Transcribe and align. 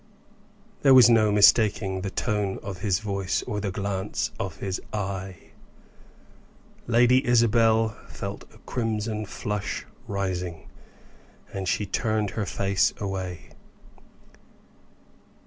There 0.81 0.95
was 0.95 1.11
no 1.11 1.31
mistaking 1.31 2.01
the 2.01 2.09
tone 2.09 2.57
of 2.63 2.79
his 2.79 2.97
voice 2.97 3.43
or 3.43 3.59
the 3.61 3.69
glance 3.69 4.31
of 4.39 4.57
his 4.57 4.81
eye. 4.91 5.51
Lady 6.87 7.23
Isabel 7.23 7.89
felt 8.07 8.43
a 8.51 8.57
crimson 8.65 9.27
flush 9.27 9.85
rising 10.07 10.67
and 11.53 11.67
she 11.67 11.85
turned 11.85 12.31
her 12.31 12.47
face 12.47 12.95
away. 12.99 13.51